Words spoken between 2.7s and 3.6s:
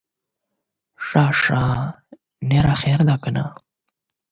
خير دے که نه؟